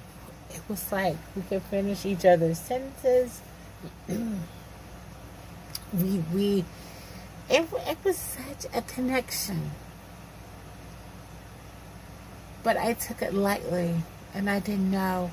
it 0.50 0.62
was 0.68 0.92
like 0.92 1.18
we 1.36 1.42
could 1.44 1.62
finish 1.64 2.06
each 2.06 2.26
other's 2.26 2.60
sentences. 2.60 3.42
we 4.08 6.24
we 6.34 6.66
it, 7.50 7.68
it 7.88 7.98
was 8.04 8.18
such 8.18 8.66
a 8.74 8.82
connection 8.82 9.72
but 12.64 12.78
I 12.78 12.94
took 12.94 13.22
it 13.22 13.34
lightly 13.34 13.96
and 14.34 14.50
I 14.50 14.60
didn't 14.60 14.90
know 14.90 15.32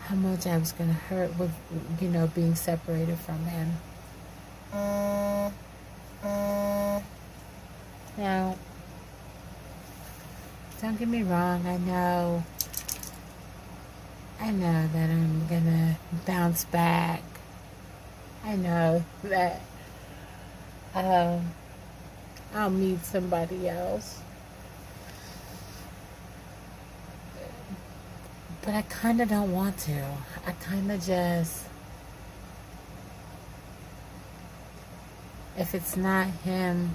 how 0.00 0.14
much 0.14 0.46
I 0.46 0.56
was 0.56 0.72
going 0.72 0.88
to 0.88 0.96
hurt 0.96 1.38
with, 1.38 1.52
you 2.00 2.08
know, 2.08 2.26
being 2.28 2.54
separated 2.54 3.18
from 3.18 3.44
him. 3.44 3.72
Now, 8.16 8.56
don't 10.80 10.98
get 10.98 11.08
me 11.08 11.22
wrong, 11.22 11.66
I 11.66 11.76
know, 11.78 12.44
I 14.40 14.50
know 14.52 14.88
that 14.92 15.10
I'm 15.10 15.48
to 15.48 15.96
bounce 16.24 16.64
back. 16.66 17.22
I 18.44 18.54
know 18.54 19.04
that 19.24 19.60
um, 20.94 21.52
I'll 22.54 22.70
meet 22.70 23.04
somebody 23.04 23.68
else. 23.68 24.20
But 28.62 28.74
I 28.74 28.82
kind 28.82 29.20
of 29.20 29.28
don't 29.28 29.52
want 29.52 29.78
to. 29.78 30.04
I 30.46 30.52
kind 30.52 30.92
of 30.92 31.04
just. 31.04 31.64
If 35.56 35.74
it's 35.74 35.96
not 35.96 36.26
him, 36.26 36.94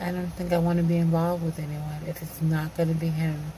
I 0.00 0.12
don't 0.12 0.28
think 0.28 0.52
I 0.52 0.58
want 0.58 0.78
to 0.78 0.82
be 0.82 0.96
involved 0.96 1.44
with 1.44 1.58
anyone 1.58 2.00
if 2.06 2.22
it's 2.22 2.42
not 2.42 2.76
going 2.76 2.90
to 2.90 2.94
be 2.94 3.08
him. 3.08 3.52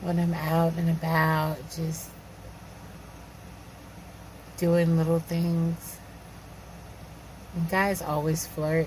When 0.00 0.18
I'm 0.18 0.34
out 0.34 0.74
and 0.76 0.88
about, 0.88 1.58
just 1.74 2.10
doing 4.56 4.96
little 4.96 5.18
things 5.18 5.98
guys 7.70 8.00
always 8.00 8.46
flirt. 8.46 8.86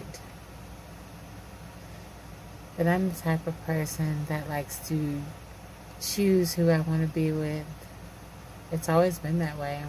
But 2.77 2.87
I'm 2.87 3.09
the 3.09 3.15
type 3.15 3.45
of 3.45 3.61
person 3.65 4.25
that 4.27 4.49
likes 4.49 4.87
to 4.89 5.21
choose 5.99 6.53
who 6.53 6.69
I 6.69 6.79
want 6.79 7.01
to 7.01 7.07
be 7.07 7.31
with. 7.31 7.65
It's 8.71 8.89
always 8.89 9.19
been 9.19 9.39
that 9.39 9.57
way. 9.57 9.83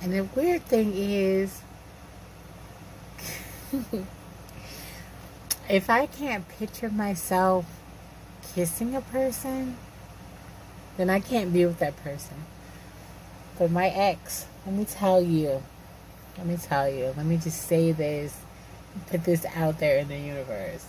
And 0.00 0.12
the 0.12 0.24
weird 0.24 0.62
thing 0.62 0.92
is, 0.94 1.60
if 5.68 5.90
I 5.90 6.06
can't 6.06 6.48
picture 6.48 6.88
myself 6.88 7.66
kissing 8.54 8.94
a 8.94 9.00
person, 9.00 9.76
then 10.96 11.10
I 11.10 11.20
can't 11.20 11.52
be 11.52 11.66
with 11.66 11.78
that 11.80 11.96
person. 11.96 12.36
But 13.58 13.70
my 13.70 13.88
ex, 13.88 14.46
let 14.64 14.74
me 14.74 14.84
tell 14.84 15.20
you, 15.20 15.62
let 16.36 16.46
me 16.46 16.56
tell 16.56 16.88
you, 16.88 17.12
let 17.16 17.26
me 17.26 17.36
just 17.36 17.62
say 17.62 17.92
this, 17.92 18.40
put 19.08 19.24
this 19.24 19.44
out 19.56 19.78
there 19.80 19.98
in 19.98 20.08
the 20.08 20.18
universe. 20.18 20.86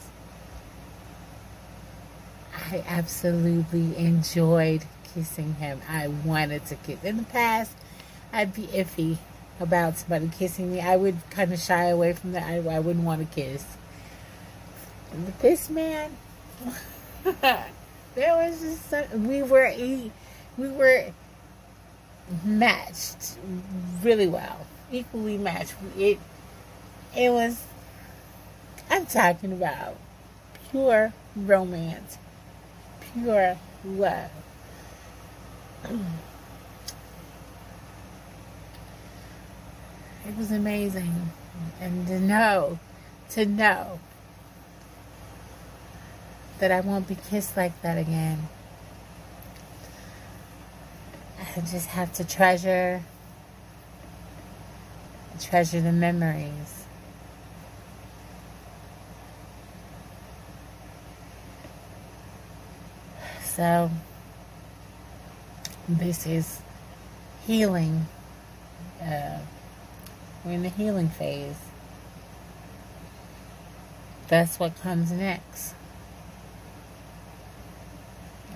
I 2.72 2.84
absolutely 2.88 3.98
enjoyed 3.98 4.84
kissing 5.14 5.56
him. 5.56 5.82
I 5.90 6.08
wanted 6.08 6.66
to 6.68 6.76
kiss. 6.76 7.04
In 7.04 7.18
the 7.18 7.24
past, 7.24 7.72
I'd 8.32 8.54
be 8.54 8.64
iffy 8.68 9.18
about 9.60 9.98
somebody 9.98 10.30
kissing 10.30 10.72
me. 10.72 10.80
I 10.80 10.96
would 10.96 11.18
kind 11.30 11.52
of 11.52 11.60
shy 11.60 11.86
away 11.86 12.14
from 12.14 12.32
that. 12.34 12.44
I, 12.44 12.58
I 12.58 12.80
wouldn't 12.80 13.06
want 13.06 13.20
to 13.20 13.36
kiss. 13.36 13.66
But 15.12 15.40
this 15.40 15.70
man, 15.70 16.12
there 17.42 17.66
was 18.18 18.62
just 18.62 19.14
we 19.16 19.42
were 19.42 19.74
we 20.58 20.68
were 20.70 21.12
matched 22.44 23.38
really 24.04 24.28
well 24.28 24.68
equally 24.92 25.38
matched. 25.38 25.74
It 25.98 26.20
it 27.16 27.32
was 27.32 27.64
I'm 28.90 29.06
talking 29.06 29.52
about 29.52 29.96
pure 30.72 31.14
romance, 31.36 32.18
pure 33.14 33.58
love. 33.86 34.32
It 40.30 40.38
was 40.38 40.52
amazing. 40.52 41.32
And 41.82 42.06
to 42.06 42.20
know, 42.20 42.78
to 43.32 43.48
know 43.48 44.00
that 46.60 46.72
I 46.72 46.82
won't 46.82 47.08
be 47.08 47.16
kissed 47.16 47.58
like 47.58 47.82
that 47.82 47.98
again. 47.98 48.48
I 51.40 51.62
just 51.62 51.88
have 51.88 52.14
to 52.14 52.24
treasure 52.24 53.02
treasure 55.40 55.82
the 55.82 55.92
memories. 55.92 56.86
So, 63.44 63.90
this 65.88 66.28
is 66.28 66.62
healing. 67.48 68.06
Uh, 69.02 69.40
we're 70.44 70.54
in 70.54 70.64
the 70.64 70.70
healing 70.70 71.10
phase. 71.10 71.58
That's 74.28 74.60
what 74.60 74.80
comes 74.82 75.12
next. 75.12 75.74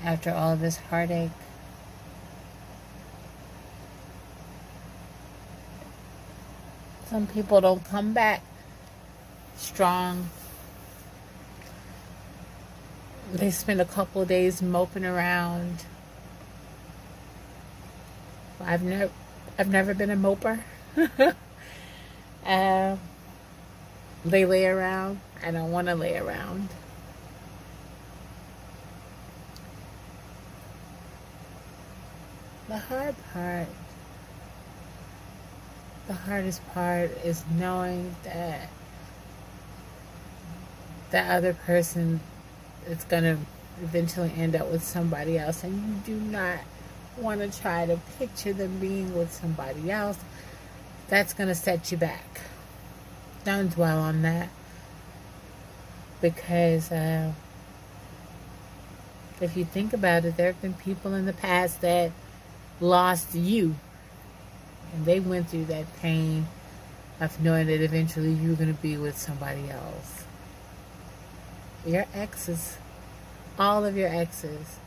After 0.04 0.32
all 0.32 0.56
this 0.56 0.78
heartache, 0.78 1.32
Some 7.13 7.28
people 7.28 7.62
don't 7.62 7.86
come 7.86 8.12
back 8.12 8.41
strong. 9.56 10.32
They 13.32 13.52
spend 13.52 13.80
a 13.80 13.86
couple 13.86 14.26
days 14.26 14.63
moping 14.63 15.06
around. 15.06 15.86
I've 18.60 18.82
never, 18.82 19.12
I've 19.60 19.69
never 19.69 19.93
been 19.93 20.10
a 20.10 20.15
moper. 20.15 20.63
uh, 22.46 22.98
they 24.26 24.46
lay 24.46 24.66
around. 24.66 25.20
I 25.46 25.52
don't 25.52 25.72
want 25.72 25.88
to 25.88 25.96
lay 25.96 26.18
around. 26.18 26.70
the 32.74 32.80
hard 32.80 33.16
part, 33.32 33.68
the 36.08 36.14
hardest 36.14 36.66
part 36.74 37.12
is 37.24 37.44
knowing 37.56 38.16
that 38.24 38.68
that 41.12 41.30
other 41.30 41.54
person 41.54 42.20
is 42.88 43.04
going 43.04 43.24
to 43.24 43.38
eventually 43.84 44.34
end 44.36 44.56
up 44.56 44.72
with 44.72 44.84
somebody 44.84 45.38
else 45.38 45.64
and 45.64 45.76
you 45.76 46.16
do 46.16 46.20
not 46.32 46.58
want 47.18 47.42
to 47.42 47.62
try 47.62 47.86
to 47.86 48.00
picture 48.18 48.54
them 48.54 48.80
being 48.80 49.16
with 49.16 49.32
somebody 49.32 49.92
else 49.92 50.18
that's 51.08 51.34
going 51.34 51.48
to 51.48 51.56
set 51.56 51.92
you 51.92 51.98
back 51.98 52.42
don't 53.44 53.74
dwell 53.74 54.00
on 54.00 54.22
that 54.22 54.50
because 56.22 56.92
uh, 56.92 57.32
if 59.42 59.58
you 59.58 59.66
think 59.66 59.94
about 59.94 60.26
it 60.26 60.38
there 60.38 60.48
have 60.48 60.62
been 60.62 60.74
people 60.74 61.13
in 61.13 61.26
the 61.26 61.34
past 61.34 61.82
that 61.82 62.12
lost 62.80 63.36
you 63.36 63.76
and 64.94 65.06
they 65.06 65.20
went 65.20 65.50
through 65.50 65.66
that 65.66 65.86
pain 65.98 66.48
of 67.20 67.39
knowing 67.42 67.68
that 67.68 67.82
eventually 67.82 68.32
you're 68.32 68.56
going 68.56 68.74
to 68.74 68.82
be 68.82 68.98
with 68.98 69.18
somebody 69.18 69.70
else 69.70 70.24
your 71.86 72.06
exes 72.13 72.78
all 73.58 73.86
of 73.86 73.96
your 73.96 74.10
exes. 74.10 74.78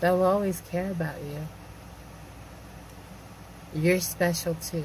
They'll 0.00 0.22
always 0.22 0.60
care 0.60 0.90
about 0.90 1.20
you. 1.22 1.46
You're 3.74 4.00
special 4.00 4.54
too. 4.54 4.84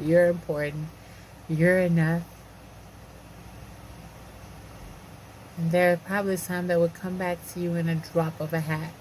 You're 0.00 0.28
important. 0.28 0.88
You're 1.48 1.78
enough. 1.78 2.22
And 5.56 5.70
there 5.70 5.92
are 5.92 5.96
probably 5.96 6.36
some 6.36 6.66
that 6.66 6.80
would 6.80 6.94
come 6.94 7.16
back 7.16 7.38
to 7.52 7.60
you 7.60 7.74
in 7.74 7.88
a 7.88 7.94
drop 7.94 8.40
of 8.40 8.52
a 8.52 8.60
hat. 8.60 8.92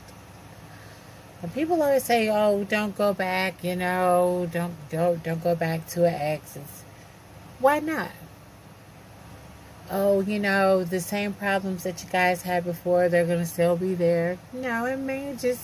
And 1.42 1.54
people 1.54 1.82
always 1.82 2.04
say, 2.04 2.30
"Oh, 2.30 2.64
don't 2.64 2.96
go 2.96 3.14
back," 3.14 3.64
you 3.64 3.76
know, 3.76 4.48
don't 4.52 4.76
don't 4.90 5.24
don't 5.24 5.44
go 5.44 5.56
back 5.56 5.88
to 5.90 6.06
an 6.06 6.14
ex. 6.14 6.56
It's, 6.56 6.84
why 7.60 7.80
not? 7.80 8.12
oh, 9.94 10.22
you 10.22 10.40
know, 10.40 10.84
the 10.84 11.00
same 11.00 11.34
problems 11.34 11.84
that 11.84 12.04
you 12.04 12.10
guys 12.10 12.42
had 12.42 12.64
before, 12.64 13.10
they're 13.10 13.26
to 13.26 13.46
still 13.46 13.78
be 13.78 13.94
there. 13.94 14.38
No, 14.52 14.86
it 14.86 14.98
may 14.98 15.36
just, 15.40 15.62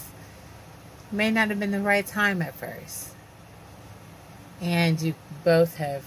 may 1.11 1.31
not 1.31 1.49
have 1.49 1.59
been 1.59 1.71
the 1.71 1.79
right 1.79 2.05
time 2.05 2.41
at 2.41 2.55
first. 2.55 3.09
And 4.61 5.01
you 5.01 5.15
both 5.43 5.77
have 5.77 6.05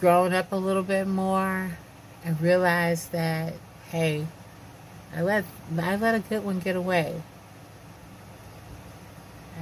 grown 0.00 0.32
up 0.32 0.52
a 0.52 0.56
little 0.56 0.82
bit 0.82 1.06
more 1.06 1.78
and 2.24 2.40
realized 2.40 3.12
that, 3.12 3.54
hey, 3.90 4.26
I 5.14 5.22
let, 5.22 5.44
I 5.78 5.96
let 5.96 6.14
a 6.14 6.20
good 6.20 6.44
one 6.44 6.58
get 6.58 6.76
away. 6.76 7.22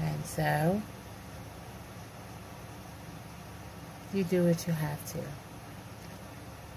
And 0.01 0.25
so, 0.25 0.83
you 4.15 4.25
do 4.25 4.45
what 4.45 4.67
you 4.67 4.73
have 4.73 5.05
to. 5.13 5.19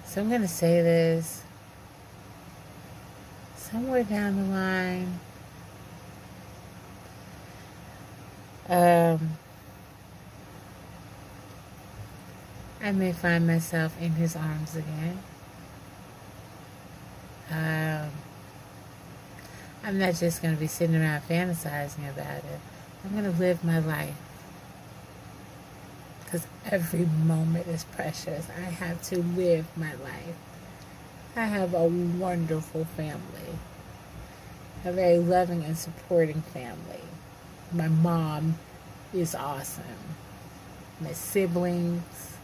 So 0.06 0.21
I'm 0.21 0.30
to 0.30 0.47
say 0.47 0.82
this 0.82 1.43
somewhere 3.56 4.04
down 4.04 4.36
the 4.36 4.54
line. 4.54 5.19
Um, 8.69 9.38
I 12.82 12.91
may 12.91 13.12
find 13.12 13.45
myself 13.45 14.00
in 14.02 14.12
his 14.13 14.36
arms 14.36 14.76
again. 14.76 15.19
Um, 17.52 18.10
I'm 19.84 20.00
not 20.00 20.15
just 20.15 20.41
going 20.41 20.54
to 20.54 20.60
be 20.60 20.67
sitting 20.67 20.95
around 20.95 21.21
fantasizing 21.21 22.10
about 22.10 22.38
it. 22.38 22.60
I'm 23.04 23.12
going 23.12 23.32
to 23.32 23.39
live 23.39 23.63
my 23.63 23.80
life 23.80 24.15
because 26.24 26.47
every 26.69 27.06
moment 27.26 27.67
is 27.67 27.84
precious. 27.84 28.47
I 28.50 28.69
have 28.69 29.02
to 29.04 29.19
live 29.19 29.65
my 29.76 29.93
life. 29.95 30.36
I 31.36 31.45
have 31.45 31.74
a 31.74 31.88
wonderful 31.88 32.86
family, 32.86 33.58
a 34.86 34.91
very 34.91 35.17
loving 35.17 35.63
and 35.63 35.78
supporting 35.78 36.41
family. 36.41 37.02
My 37.74 37.88
mom 37.88 38.56
is 39.14 39.34
awesome. 39.36 39.84
My 41.00 41.14
siblings, 41.14 42.38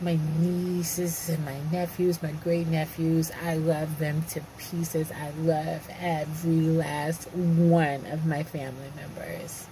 my 0.00 0.18
nieces 0.38 1.28
and 1.28 1.44
my 1.44 1.58
nephews, 1.70 2.22
my 2.22 2.32
great 2.32 2.66
nephews, 2.66 3.30
I 3.44 3.54
love 3.54 3.98
them 3.98 4.22
to 4.30 4.42
pieces. 4.58 5.10
I 5.12 5.30
love 5.40 5.88
every 6.00 6.60
last 6.60 7.24
one 7.32 8.04
of 8.06 8.26
my 8.26 8.42
family 8.42 8.92
members. 8.96 9.66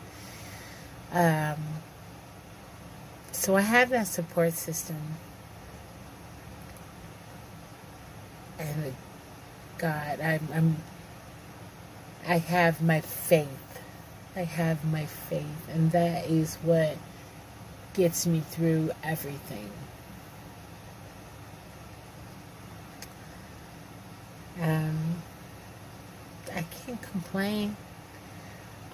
Um, 1.13 1.57
so 3.33 3.57
I 3.57 3.63
have 3.63 3.91
that 3.91 4.07
support 4.07 4.55
system. 4.55 5.17
And 8.59 8.95
God, 9.79 10.21
I'm, 10.21 10.49
I'm 10.53 10.77
I 12.27 12.39
have 12.39 12.83
my 12.83 13.01
faith. 13.01 13.80
I 14.41 14.45
have 14.45 14.83
my 14.91 15.05
faith. 15.05 15.69
And 15.71 15.93
that 15.93 16.27
is 16.27 16.57
what 16.63 16.97
gets 17.93 18.27
me 18.27 18.41
through 18.41 18.91
everything. 19.05 19.71
Um, 24.63 25.17
I 26.55 26.63
can't 26.63 27.03
complain. 27.03 27.77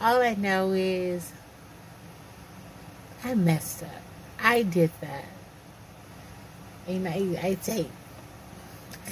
All 0.00 0.20
I 0.20 0.34
know 0.34 0.72
is 0.72 1.32
I 3.22 3.34
messed 3.34 3.84
up. 3.84 4.02
I 4.40 4.64
did 4.64 4.90
that. 5.00 5.26
And 6.88 7.06
I, 7.06 7.38
I 7.40 7.54
take 7.54 7.90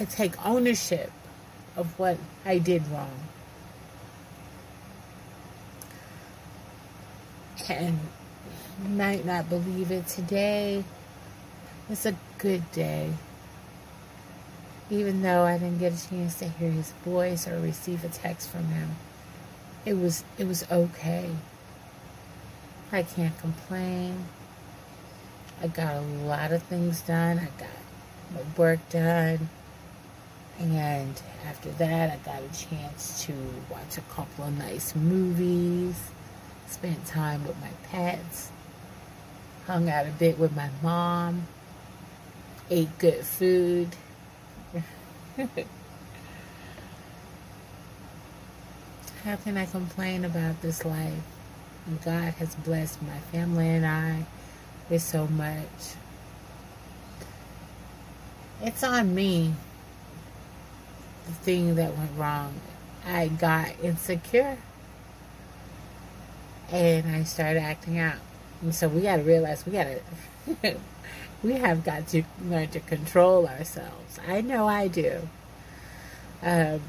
I 0.01 0.05
take 0.05 0.35
ownership 0.45 1.13
of 1.77 1.97
what 1.97 2.19
I 2.45 2.59
did 2.59 2.87
wrong. 2.89 3.29
And 7.69 7.99
might 8.89 9.25
not 9.25 9.49
believe 9.49 9.91
it 9.91 10.07
today. 10.07 10.85
It's 11.89 12.07
a 12.07 12.15
good 12.39 12.71
day. 12.73 13.11
Even 14.91 15.23
though 15.23 15.45
I 15.45 15.59
didn't 15.59 15.79
get 15.79 15.93
a 15.93 16.09
chance 16.09 16.39
to 16.41 16.49
hear 16.49 16.71
his 16.71 16.93
voice 17.05 17.49
or 17.49 17.59
receive 17.59 18.05
a 18.05 18.09
text 18.09 18.51
from 18.51 18.67
him. 18.67 18.91
It 19.87 19.95
was 19.95 20.25
it 20.39 20.47
was 20.47 20.71
okay. 20.71 21.31
I 22.93 23.03
can't 23.03 23.37
complain. 23.39 24.27
I 25.63 25.69
got 25.69 25.97
a 25.97 26.01
lot 26.01 26.53
of 26.53 26.63
things 26.65 27.01
done. 27.03 27.39
I 27.39 27.49
got 27.59 27.71
my 28.35 28.41
work 28.57 28.81
done. 28.91 29.49
And 30.59 31.21
after 31.47 31.71
that, 31.73 32.11
I 32.13 32.17
got 32.25 32.43
a 32.43 32.67
chance 32.67 33.25
to 33.25 33.33
watch 33.71 33.99
a 33.99 34.03
couple 34.03 34.45
of 34.45 34.57
nice 34.57 34.95
movies, 34.95 35.97
spent 36.67 37.07
time 37.07 37.47
with 37.47 37.61
my 37.61 37.71
pets, 37.91 38.51
hung 39.67 39.89
out 39.89 40.07
a 40.07 40.11
bit 40.11 40.39
with 40.39 40.55
my 40.55 40.69
mom, 40.83 41.47
ate 42.71 42.99
good 42.99 43.25
food. 43.25 43.89
How 49.25 49.37
can 49.37 49.57
I 49.57 49.67
complain 49.67 50.25
about 50.25 50.61
this 50.63 50.85
life? 50.85 51.23
God 52.05 52.35
has 52.35 52.55
blessed 52.57 53.03
my 53.03 53.19
family 53.33 53.69
and 53.69 53.87
I 53.87 54.27
with 54.89 55.03
so 55.03 55.27
much. 55.27 55.95
It's 58.63 58.83
on 58.83 59.15
me, 59.15 59.53
the 61.27 61.33
thing 61.33 61.75
that 61.75 61.97
went 61.97 62.11
wrong. 62.17 62.55
I 63.07 63.29
got 63.29 63.73
insecure 63.83 64.57
and 66.75 67.15
I 67.15 67.23
started 67.23 67.61
acting 67.61 67.99
out. 68.01 68.19
And 68.61 68.75
so 68.75 68.89
we 68.89 69.03
got 69.03 69.17
to 69.17 69.23
realize 69.23 69.65
we 69.65 69.73
got 69.73 69.87
to, 70.63 70.77
we 71.43 71.53
have 71.53 71.85
got 71.85 72.09
to 72.09 72.25
learn 72.45 72.69
to 72.69 72.81
control 72.81 73.47
ourselves. 73.47 74.19
I 74.27 74.41
know 74.41 74.67
I 74.67 74.89
do. 74.89 75.29
Um, 76.43 76.81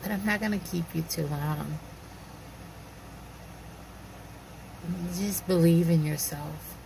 but 0.00 0.12
I'm 0.12 0.24
not 0.24 0.38
going 0.38 0.58
to 0.58 0.66
keep 0.66 0.84
you 0.94 1.02
too 1.02 1.26
long. 1.26 1.78
Just 5.16 5.46
believe 5.48 5.90
in 5.90 6.04
yourself. 6.04 6.76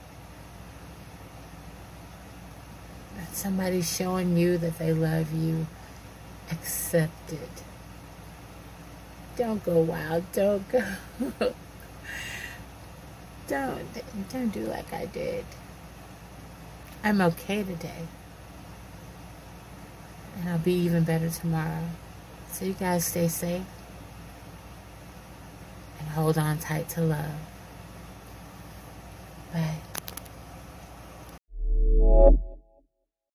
That 3.16 3.36
somebody's 3.36 3.94
showing 3.94 4.36
you 4.36 4.56
that 4.58 4.78
they 4.78 4.94
love 4.94 5.32
you. 5.34 5.66
Accept 6.50 7.32
it. 7.32 7.67
Don't 9.38 9.62
go 9.62 9.78
wild. 9.78 10.24
Don't 10.32 10.68
go. 10.68 10.82
don't 13.46 13.86
don't 14.32 14.48
do 14.48 14.64
like 14.64 14.92
I 14.92 15.06
did. 15.06 15.44
I'm 17.04 17.20
okay 17.20 17.62
today. 17.62 18.08
And 20.40 20.48
I'll 20.48 20.58
be 20.58 20.72
even 20.72 21.04
better 21.04 21.30
tomorrow. 21.30 21.84
So 22.50 22.64
you 22.64 22.72
guys 22.72 23.04
stay 23.04 23.28
safe. 23.28 23.62
And 26.00 26.08
hold 26.08 26.36
on 26.36 26.58
tight 26.58 26.88
to 26.90 27.02
love. 27.02 27.38
Bye. 29.52 29.76